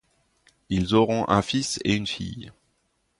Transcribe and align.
Ils 0.69 0.95
auront 0.95 1.27
un 1.29 1.43
fils 1.43 1.79
et 1.83 1.93
une 1.93 2.07
fille. 2.07 2.51